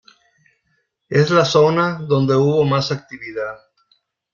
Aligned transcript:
Es 1.09 1.29
la 1.29 1.45
zona 1.45 1.99
donde 2.01 2.35
hubo 2.35 2.65
más 2.65 2.91
actividad. 2.91 3.59